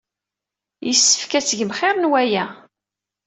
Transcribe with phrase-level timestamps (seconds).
[0.87, 2.45] Yessefk ad tgem xir n waya.